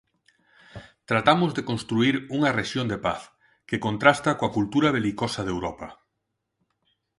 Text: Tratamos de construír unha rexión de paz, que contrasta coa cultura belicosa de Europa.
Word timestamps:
Tratamos 1.11 1.51
de 1.57 1.65
construír 1.69 2.15
unha 2.37 2.53
rexión 2.59 2.85
de 2.91 2.97
paz, 3.05 3.21
que 3.69 3.81
contrasta 3.85 4.37
coa 4.39 4.53
cultura 4.57 4.93
belicosa 4.97 5.41
de 5.43 5.53
Europa. 5.55 5.87